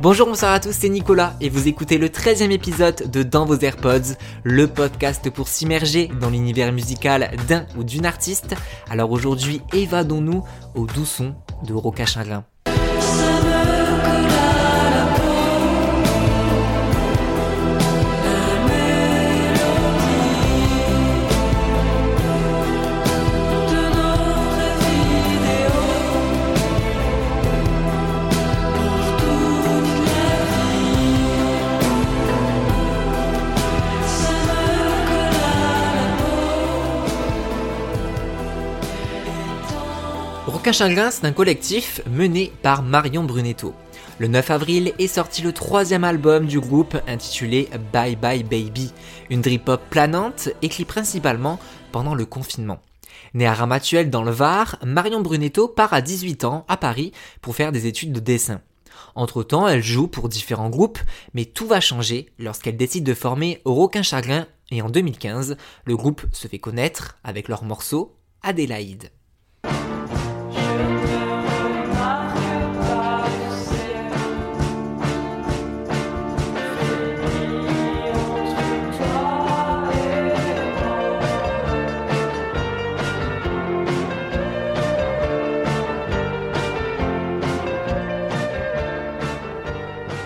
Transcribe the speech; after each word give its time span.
Bonjour, 0.00 0.26
bonsoir 0.26 0.52
à 0.52 0.60
tous, 0.60 0.72
c'est 0.72 0.88
Nicolas 0.88 1.34
et 1.40 1.48
vous 1.48 1.68
écoutez 1.68 1.96
le 1.96 2.08
13e 2.08 2.50
épisode 2.50 3.10
de 3.10 3.22
Dans 3.22 3.44
vos 3.44 3.58
AirPods, 3.58 4.16
le 4.42 4.66
podcast 4.66 5.30
pour 5.30 5.46
s'immerger 5.46 6.10
dans 6.20 6.30
l'univers 6.30 6.72
musical 6.72 7.30
d'un 7.48 7.66
ou 7.76 7.84
d'une 7.84 8.06
artiste. 8.06 8.56
Alors 8.90 9.12
aujourd'hui, 9.12 9.60
évadons-nous 9.72 10.44
au 10.74 10.86
doux 10.86 11.06
son 11.06 11.34
de 11.66 12.51
Roquin 40.46 40.72
Chagrin, 40.72 41.12
c'est 41.12 41.24
un 41.24 41.32
collectif 41.32 42.00
mené 42.10 42.52
par 42.62 42.82
Marion 42.82 43.22
Brunetto. 43.22 43.74
Le 44.18 44.26
9 44.26 44.50
avril 44.50 44.92
est 44.98 45.06
sorti 45.06 45.40
le 45.40 45.52
troisième 45.52 46.02
album 46.02 46.46
du 46.46 46.58
groupe 46.58 46.96
intitulé 47.06 47.68
Bye 47.92 48.16
Bye 48.16 48.42
Baby, 48.42 48.92
une 49.30 49.40
drip 49.40 49.66
pop 49.66 49.80
planante 49.88 50.48
écrite 50.60 50.88
principalement 50.88 51.60
pendant 51.92 52.16
le 52.16 52.26
confinement. 52.26 52.80
Née 53.34 53.46
à 53.46 53.54
Ramatuel 53.54 54.10
dans 54.10 54.24
le 54.24 54.32
Var, 54.32 54.78
Marion 54.84 55.20
Brunetto 55.20 55.68
part 55.68 55.92
à 55.94 56.00
18 56.00 56.44
ans 56.44 56.64
à 56.66 56.76
Paris 56.76 57.12
pour 57.40 57.54
faire 57.54 57.70
des 57.70 57.86
études 57.86 58.12
de 58.12 58.18
dessin. 58.18 58.60
Entre-temps, 59.14 59.68
elle 59.68 59.82
joue 59.82 60.08
pour 60.08 60.28
différents 60.28 60.70
groupes, 60.70 60.98
mais 61.34 61.44
tout 61.44 61.68
va 61.68 61.80
changer 61.80 62.30
lorsqu'elle 62.40 62.76
décide 62.76 63.04
de 63.04 63.14
former 63.14 63.62
Roquin 63.64 64.02
Chagrin 64.02 64.48
et 64.72 64.82
en 64.82 64.90
2015, 64.90 65.56
le 65.84 65.96
groupe 65.96 66.26
se 66.32 66.48
fait 66.48 66.58
connaître 66.58 67.16
avec 67.22 67.46
leur 67.46 67.62
morceau 67.62 68.16
Adélaïde. 68.42 69.12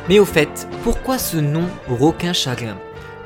Mais 0.08 0.20
au 0.20 0.24
fait, 0.24 0.68
pourquoi 0.84 1.18
ce 1.18 1.36
nom 1.36 1.68
requin 1.88 2.32
chagrin? 2.32 2.78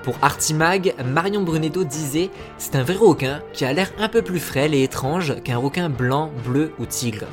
Pour 0.02 0.16
Artimag, 0.22 0.94
Marion 1.04 1.42
Brunetto 1.42 1.84
disait 1.84 2.30
C'est 2.56 2.74
un 2.74 2.82
vrai 2.82 2.94
requin 2.94 3.42
qui 3.52 3.66
a 3.66 3.72
l'air 3.74 3.92
un 3.98 4.08
peu 4.08 4.22
plus 4.22 4.40
frêle 4.40 4.72
et 4.72 4.82
étrange 4.82 5.42
qu'un 5.42 5.58
requin 5.58 5.90
blanc, 5.90 6.30
bleu 6.42 6.72
ou 6.78 6.86
tigre. 6.86 7.26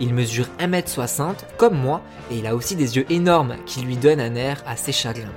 Il 0.00 0.14
mesure 0.14 0.46
1m60 0.58 1.34
comme 1.58 1.78
moi 1.78 2.00
et 2.30 2.38
il 2.38 2.46
a 2.46 2.54
aussi 2.54 2.76
des 2.76 2.96
yeux 2.96 3.04
énormes 3.12 3.56
qui 3.66 3.82
lui 3.82 3.98
donnent 3.98 4.22
un 4.22 4.36
air 4.36 4.62
assez 4.66 4.90
chagrin. 4.90 5.28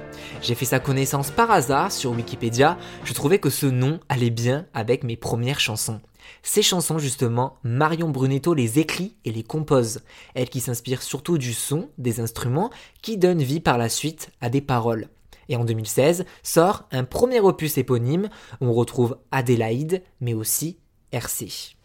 J'ai 0.42 0.56
fait 0.56 0.64
sa 0.64 0.80
connaissance 0.80 1.30
par 1.30 1.52
hasard 1.52 1.92
sur 1.92 2.12
Wikipédia, 2.12 2.78
je 3.04 3.14
trouvais 3.14 3.40
que 3.40 3.50
ce 3.50 3.66
nom 3.66 4.00
allait 4.08 4.30
bien 4.30 4.66
avec 4.74 5.04
mes 5.04 5.18
premières 5.18 5.60
chansons. 5.60 6.00
Ces 6.44 6.62
chansons, 6.62 7.00
justement, 7.00 7.58
Marion 7.64 8.10
Brunetto 8.10 8.54
les 8.54 8.80
écrit 8.80 9.16
et 9.26 9.32
les 9.32 9.44
compose. 9.44 10.02
Elle 10.34 10.50
qui 10.50 10.60
s'inspire 10.60 11.02
surtout 11.02 11.38
du 11.38 11.54
son, 11.54 11.90
des 11.98 12.20
instruments, 12.20 12.70
qui 13.02 13.18
donne 13.18 13.42
vie 13.42 13.60
par 13.60 13.78
la 13.78 13.90
suite 13.90 14.30
à 14.42 14.50
des 14.50 14.62
paroles. 14.62 15.08
Et 15.50 15.56
en 15.56 15.64
2016 15.64 16.26
sort 16.44 16.88
un 16.92 17.04
premier 17.04 17.40
opus 17.40 17.78
éponyme 17.78 18.30
où 18.62 18.68
on 18.68 18.74
retrouve 18.74 19.18
Adélaïde, 19.32 20.04
mais 20.20 20.34
aussi 20.34 20.78
RC. 21.12 21.76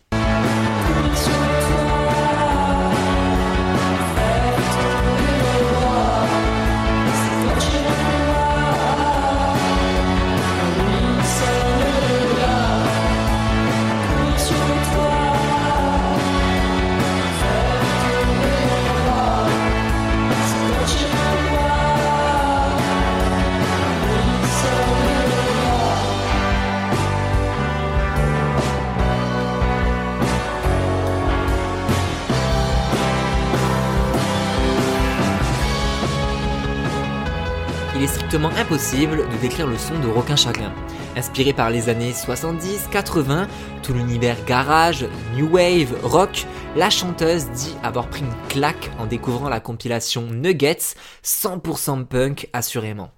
Il 37.95 38.03
est 38.03 38.07
strictement 38.07 38.51
impossible 38.57 39.29
de 39.29 39.37
décrire 39.41 39.67
le 39.67 39.77
son 39.77 39.99
de 39.99 40.09
Roquin 40.09 40.37
Chagrin. 40.37 40.73
Inspiré 41.17 41.53
par 41.53 41.71
les 41.71 41.89
années 41.89 42.13
70-80, 42.13 43.47
tout 43.83 43.93
l'univers 43.93 44.37
garage, 44.47 45.07
new 45.35 45.49
wave, 45.51 45.95
rock, 46.03 46.47
la 46.77 46.91
chanteuse 46.91 47.51
dit 47.51 47.75
avoir 47.83 48.09
pris 48.09 48.23
une 48.23 48.49
claque 48.49 48.91
en 48.99 49.07
découvrant 49.07 49.49
la 49.49 49.61
compilation 49.61 50.23
Nuggets, 50.23 50.95
100% 51.25 52.07
punk 52.07 52.49
assurément. 52.53 53.11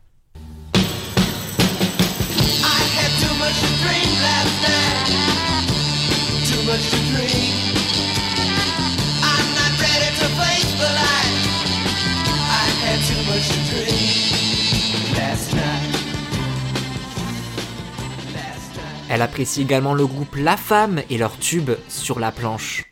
Elle 19.15 19.23
apprécie 19.23 19.63
également 19.63 19.95
le 19.95 20.09
groupe 20.09 20.35
La 20.35 20.57
Femme 20.57 21.01
et 21.09 21.19
leur 21.19 21.39
tube 21.39 21.71
sur 21.89 22.19
la 22.19 22.33
planche. 22.33 22.83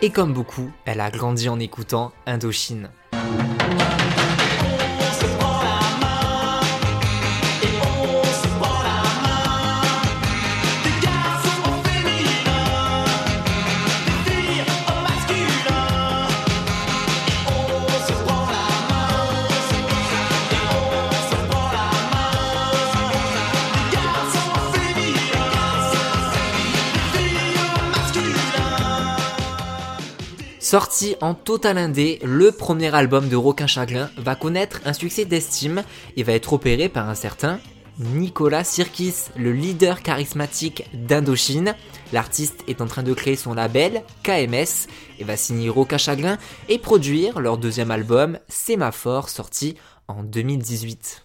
Et 0.00 0.08
comme 0.08 0.32
beaucoup, 0.32 0.70
elle 0.86 1.02
a 1.02 1.10
grandi 1.10 1.50
en 1.50 1.60
écoutant 1.60 2.12
Indochine. 2.24 2.88
Thank 3.28 4.02
you. 4.02 4.07
Sorti 30.68 31.16
en 31.22 31.32
total 31.32 31.78
indé, 31.78 32.18
le 32.22 32.52
premier 32.52 32.94
album 32.94 33.30
de 33.30 33.36
Roquin 33.36 33.66
Chagrin 33.66 34.10
va 34.18 34.34
connaître 34.34 34.82
un 34.84 34.92
succès 34.92 35.24
d'estime 35.24 35.82
et 36.14 36.22
va 36.22 36.34
être 36.34 36.52
opéré 36.52 36.90
par 36.90 37.08
un 37.08 37.14
certain 37.14 37.58
Nicolas 37.98 38.64
Sirkis, 38.64 39.30
le 39.34 39.52
leader 39.52 40.02
charismatique 40.02 40.84
d'Indochine. 40.92 41.74
L'artiste 42.12 42.64
est 42.68 42.82
en 42.82 42.86
train 42.86 43.02
de 43.02 43.14
créer 43.14 43.36
son 43.36 43.54
label, 43.54 44.02
KMS, 44.22 44.88
et 45.18 45.24
va 45.24 45.38
signer 45.38 45.70
Roca 45.70 45.96
Chagrin 45.96 46.36
et 46.68 46.78
produire 46.78 47.40
leur 47.40 47.56
deuxième 47.56 47.90
album, 47.90 48.38
Sémaphore, 48.48 49.30
sorti 49.30 49.74
en 50.06 50.22
2018. 50.22 51.24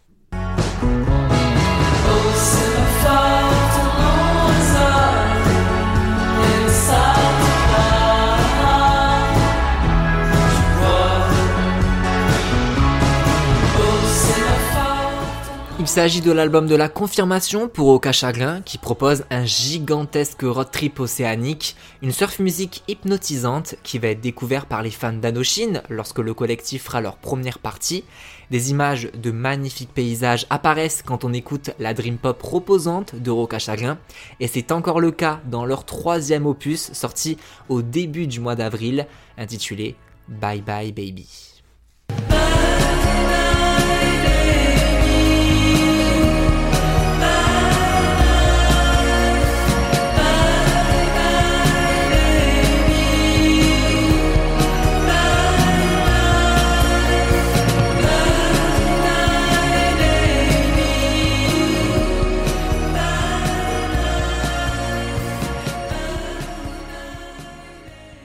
Il 15.84 15.90
s'agit 15.90 16.22
de 16.22 16.32
l'album 16.32 16.66
de 16.66 16.76
la 16.76 16.88
confirmation 16.88 17.68
pour 17.68 17.90
Oka 17.90 18.14
Chagrin 18.14 18.62
qui 18.62 18.78
propose 18.78 19.26
un 19.30 19.44
gigantesque 19.44 20.44
road 20.44 20.72
trip 20.72 21.02
océanique, 21.02 21.76
une 22.02 22.14
surf 22.14 22.40
musique 22.40 22.84
hypnotisante 22.88 23.76
qui 23.84 24.00
va 24.00 24.08
être 24.08 24.22
découvert 24.22 24.66
par 24.66 24.82
les 24.82 24.92
fans 24.92 25.12
d'Anochine 25.12 25.82
lorsque 25.90 26.20
le 26.20 26.34
collectif 26.34 26.84
fera 26.84 27.02
leur 27.02 27.18
première 27.18 27.60
partie. 27.60 28.06
Des 28.50 28.72
images 28.72 29.10
de 29.14 29.32
magnifiques 29.32 29.94
paysages 29.94 30.46
apparaissent 30.50 31.04
quand 31.06 31.26
on 31.26 31.34
écoute 31.34 31.72
la 31.80 31.94
dream 31.94 32.18
pop 32.18 32.42
reposante 32.42 33.16
de 33.16 33.30
Roca 33.30 33.60
Chagrin 33.60 33.98
et 34.40 34.48
c'est 34.48 34.72
encore 34.72 35.02
le 35.02 35.12
cas 35.12 35.42
dans 35.52 35.66
leur 35.66 35.84
troisième 35.84 36.46
opus 36.46 36.94
sorti 36.94 37.38
au 37.68 37.82
début 37.82 38.28
du 38.28 38.40
mois 38.40 38.56
d'avril 38.56 39.06
intitulé 39.38 39.98
Bye 40.30 40.62
Bye 40.62 40.94
Baby. 40.94 41.53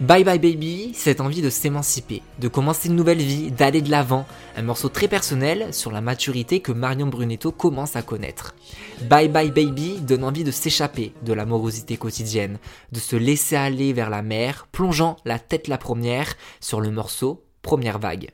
Bye 0.09 0.25
Bye 0.25 0.39
Baby, 0.39 0.93
cette 0.95 1.21
envie 1.21 1.43
de 1.43 1.51
s'émanciper, 1.51 2.23
de 2.39 2.49
commencer 2.49 2.89
une 2.89 2.97
nouvelle 2.97 3.19
vie, 3.19 3.51
d'aller 3.51 3.83
de 3.83 3.91
l'avant, 3.91 4.25
un 4.57 4.63
morceau 4.63 4.89
très 4.89 5.07
personnel 5.07 5.75
sur 5.75 5.93
la 5.93 6.01
maturité 6.01 6.61
que 6.61 6.73
Marion 6.73 7.09
Brunetto 7.09 7.53
commence 7.53 7.95
à 7.95 8.01
connaître. 8.01 8.55
Bye 9.03 9.29
Bye 9.29 9.51
Baby 9.51 9.99
donne 10.01 10.25
envie 10.25 10.45
de 10.45 10.51
s'échapper 10.51 11.13
de 11.27 11.35
l'amorosité 11.35 11.99
quotidienne, 11.99 12.57
de 12.91 13.01
se 13.01 13.17
laisser 13.17 13.57
aller 13.57 13.93
vers 13.93 14.09
la 14.09 14.23
mer, 14.23 14.67
plongeant 14.73 15.17
la 15.27 15.39
tête 15.39 15.69
la 15.69 15.77
première 15.77 16.33
sur 16.59 16.81
le 16.81 16.91
morceau 16.91 17.45
Première 17.61 17.99
vague. 17.99 18.31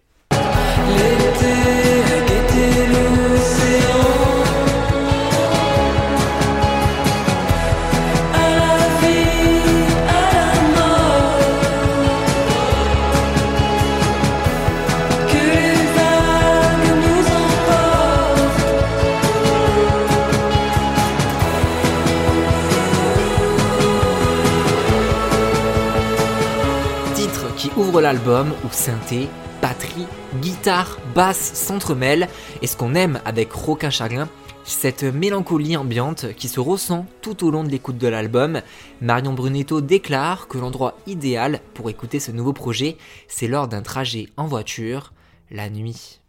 L'album 28.00 28.52
où 28.64 28.68
synthé, 28.70 29.28
batterie, 29.62 30.06
guitare, 30.40 30.98
basse 31.14 31.54
s'entremêlent 31.54 32.28
et 32.62 32.66
ce 32.66 32.76
qu'on 32.76 32.94
aime 32.94 33.20
avec 33.24 33.52
Roca 33.52 33.90
Chagrin, 33.90 34.28
cette 34.64 35.04
mélancolie 35.04 35.76
ambiante 35.76 36.34
qui 36.34 36.48
se 36.48 36.60
ressent 36.60 37.06
tout 37.22 37.46
au 37.46 37.50
long 37.50 37.64
de 37.64 37.68
l'écoute 37.68 37.98
de 37.98 38.08
l'album. 38.08 38.60
Marion 39.00 39.34
Brunetto 39.34 39.80
déclare 39.80 40.48
que 40.48 40.58
l'endroit 40.58 40.96
idéal 41.06 41.60
pour 41.74 41.90
écouter 41.90 42.20
ce 42.20 42.32
nouveau 42.32 42.52
projet, 42.52 42.96
c'est 43.28 43.48
lors 43.48 43.68
d'un 43.68 43.82
trajet 43.82 44.28
en 44.36 44.46
voiture, 44.46 45.12
la 45.50 45.68
nuit. 45.70 46.20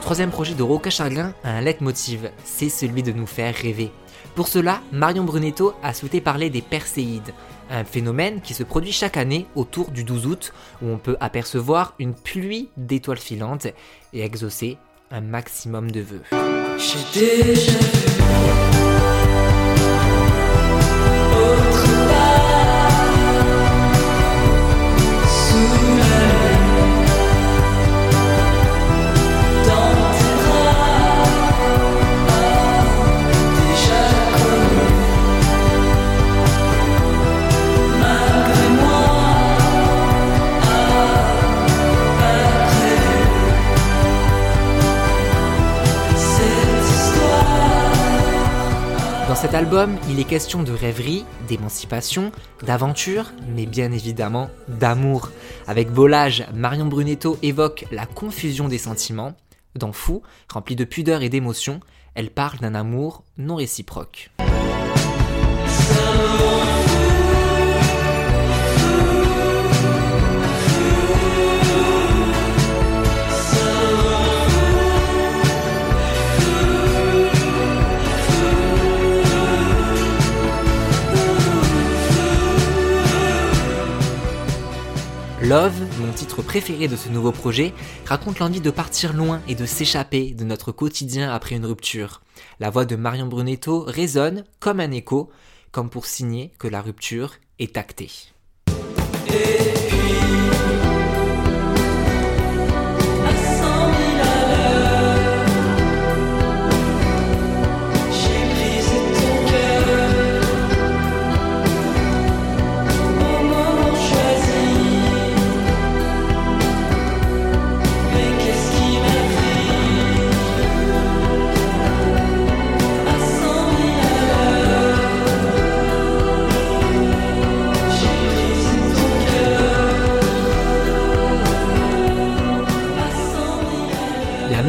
Troisième 0.00 0.30
projet 0.30 0.54
de 0.54 0.62
Roca 0.62 0.90
Charlin 0.90 1.32
a 1.44 1.50
un 1.50 1.60
leitmotiv, 1.60 2.30
c'est 2.44 2.68
celui 2.68 3.02
de 3.02 3.12
nous 3.12 3.26
faire 3.26 3.54
rêver. 3.54 3.90
Pour 4.34 4.48
cela, 4.48 4.80
Marion 4.92 5.24
Brunetto 5.24 5.74
a 5.82 5.94
souhaité 5.94 6.20
parler 6.20 6.50
des 6.50 6.62
perséides, 6.62 7.32
un 7.70 7.84
phénomène 7.84 8.40
qui 8.40 8.54
se 8.54 8.64
produit 8.64 8.92
chaque 8.92 9.16
année 9.16 9.46
autour 9.54 9.90
du 9.90 10.04
12 10.04 10.26
août, 10.26 10.52
où 10.82 10.88
on 10.88 10.98
peut 10.98 11.16
apercevoir 11.20 11.94
une 11.98 12.14
pluie 12.14 12.68
d'étoiles 12.76 13.18
filantes 13.18 13.68
et 14.12 14.22
exaucer 14.22 14.76
un 15.10 15.20
maximum 15.20 15.90
de 15.90 16.00
vœux. 16.00 16.22
Cet 49.44 49.52
album, 49.52 49.98
il 50.08 50.18
est 50.18 50.24
question 50.24 50.62
de 50.62 50.72
rêverie, 50.72 51.26
d'émancipation, 51.48 52.32
d'aventure, 52.62 53.30
mais 53.54 53.66
bien 53.66 53.92
évidemment 53.92 54.48
d'amour. 54.68 55.28
Avec 55.66 55.90
Volage, 55.90 56.46
Marion 56.54 56.86
Brunetto 56.86 57.36
évoque 57.42 57.84
la 57.92 58.06
confusion 58.06 58.68
des 58.68 58.78
sentiments. 58.78 59.34
Dans 59.74 59.92
Fou, 59.92 60.22
rempli 60.50 60.76
de 60.76 60.84
pudeur 60.84 61.20
et 61.20 61.28
d'émotion, 61.28 61.80
elle 62.14 62.30
parle 62.30 62.58
d'un 62.60 62.74
amour 62.74 63.22
non 63.36 63.56
réciproque. 63.56 64.30
Love, 85.44 85.74
mon 86.00 86.10
titre 86.10 86.40
préféré 86.40 86.88
de 86.88 86.96
ce 86.96 87.10
nouveau 87.10 87.30
projet, 87.30 87.74
raconte 88.06 88.38
l'envie 88.38 88.62
de 88.62 88.70
partir 88.70 89.12
loin 89.12 89.42
et 89.46 89.54
de 89.54 89.66
s'échapper 89.66 90.30
de 90.30 90.42
notre 90.42 90.72
quotidien 90.72 91.30
après 91.30 91.54
une 91.54 91.66
rupture. 91.66 92.22
La 92.60 92.70
voix 92.70 92.86
de 92.86 92.96
Marion 92.96 93.26
Brunetto 93.26 93.80
résonne 93.80 94.44
comme 94.58 94.80
un 94.80 94.90
écho, 94.90 95.30
comme 95.70 95.90
pour 95.90 96.06
signer 96.06 96.50
que 96.58 96.66
la 96.66 96.80
rupture 96.80 97.34
est 97.58 97.76
actée. 97.76 98.10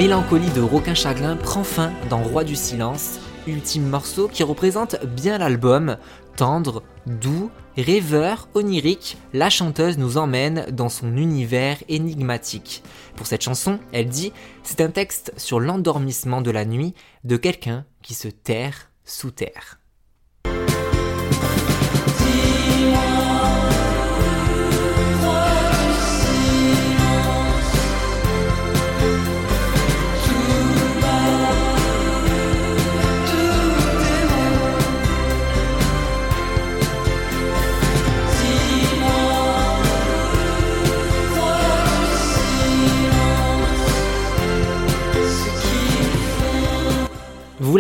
Mélancolie 0.05 0.51
de 0.51 0.61
Roquin 0.61 0.93
Chagrin 0.93 1.35
prend 1.35 1.63
fin 1.63 1.91
dans 2.11 2.21
Roi 2.21 2.43
du 2.43 2.55
Silence, 2.55 3.19
ultime 3.47 3.89
morceau 3.89 4.27
qui 4.27 4.43
représente 4.43 5.03
bien 5.03 5.39
l'album. 5.39 5.97
Tendre, 6.35 6.83
doux, 7.07 7.49
rêveur, 7.75 8.47
onirique, 8.53 9.17
la 9.33 9.49
chanteuse 9.49 9.97
nous 9.97 10.17
emmène 10.17 10.67
dans 10.69 10.89
son 10.89 11.17
univers 11.17 11.77
énigmatique. 11.89 12.83
Pour 13.15 13.25
cette 13.25 13.41
chanson, 13.41 13.79
elle 13.93 14.07
dit 14.07 14.31
C'est 14.61 14.81
un 14.81 14.91
texte 14.91 15.33
sur 15.37 15.59
l'endormissement 15.59 16.41
de 16.41 16.51
la 16.51 16.65
nuit 16.65 16.93
de 17.23 17.35
quelqu'un 17.35 17.83
qui 18.03 18.13
se 18.13 18.27
terre 18.27 18.91
sous 19.05 19.31
terre. 19.31 19.79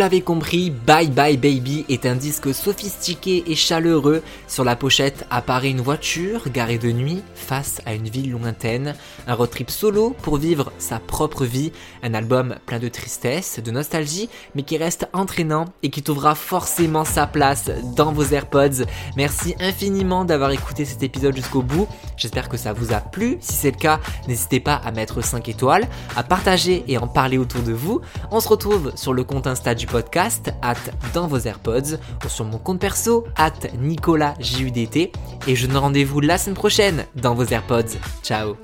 L'avez 0.05 0.21
compris, 0.21 0.69
Bye 0.69 1.09
Bye 1.09 1.35
Baby 1.35 1.83
est 1.89 2.05
un 2.05 2.13
disque 2.13 2.53
sophistiqué 2.53 3.43
et 3.47 3.55
chaleureux. 3.55 4.21
Sur 4.47 4.63
la 4.63 4.75
pochette 4.75 5.25
apparaît 5.31 5.71
une 5.71 5.81
voiture 5.81 6.43
garée 6.53 6.77
de 6.77 6.91
nuit 6.91 7.23
face 7.33 7.81
à 7.87 7.95
une 7.95 8.07
ville 8.07 8.29
lointaine, 8.29 8.93
un 9.25 9.33
road 9.33 9.49
trip 9.49 9.71
solo 9.71 10.15
pour 10.21 10.37
vivre 10.37 10.71
sa 10.77 10.99
propre 10.99 11.43
vie, 11.43 11.71
un 12.03 12.13
album 12.13 12.55
plein 12.67 12.77
de 12.77 12.87
tristesse, 12.87 13.59
de 13.59 13.71
nostalgie, 13.71 14.29
mais 14.53 14.61
qui 14.61 14.77
reste 14.77 15.09
entraînant 15.11 15.65
et 15.81 15.89
qui 15.89 16.03
trouvera 16.03 16.35
forcément 16.35 17.03
sa 17.03 17.25
place 17.25 17.71
dans 17.95 18.11
vos 18.11 18.25
AirPods. 18.25 18.85
Merci 19.17 19.55
infiniment 19.59 20.23
d'avoir 20.23 20.51
écouté 20.51 20.85
cet 20.85 21.01
épisode 21.01 21.35
jusqu'au 21.35 21.63
bout. 21.63 21.87
J'espère 22.15 22.47
que 22.47 22.57
ça 22.57 22.73
vous 22.73 22.93
a 22.93 22.99
plu. 22.99 23.39
Si 23.41 23.53
c'est 23.53 23.71
le 23.71 23.77
cas, 23.77 23.99
n'hésitez 24.27 24.59
pas 24.59 24.75
à 24.75 24.91
mettre 24.91 25.23
5 25.23 25.49
étoiles, 25.49 25.87
à 26.15 26.21
partager 26.21 26.83
et 26.87 26.99
en 26.99 27.07
parler 27.07 27.39
autour 27.39 27.63
de 27.63 27.73
vous. 27.73 28.01
On 28.29 28.39
se 28.39 28.49
retrouve 28.49 28.91
sur 28.95 29.11
le 29.11 29.23
compte 29.23 29.47
Insta 29.47 29.73
du 29.73 29.87
podcast, 29.95 30.51
at 30.61 30.75
dans 31.13 31.25
vos 31.25 31.39
AirPods, 31.47 31.95
ou 32.25 32.27
sur 32.27 32.43
mon 32.43 32.57
compte 32.57 32.81
perso, 32.81 33.23
at 33.37 33.53
NicolasJUDT. 33.79 35.11
Et 35.47 35.55
je 35.55 35.67
donne 35.67 35.77
rendez-vous 35.77 36.19
la 36.19 36.37
semaine 36.37 36.55
prochaine 36.55 37.05
dans 37.15 37.33
vos 37.33 37.45
AirPods. 37.45 37.95
Ciao 38.21 38.57